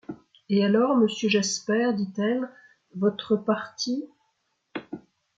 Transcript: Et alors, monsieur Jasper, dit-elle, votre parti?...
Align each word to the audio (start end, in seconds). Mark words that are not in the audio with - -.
Et 0.49 0.65
alors, 0.65 0.97
monsieur 0.97 1.29
Jasper, 1.29 1.91
dit-elle, 1.93 2.49
votre 2.95 3.35
parti?... 3.35 4.09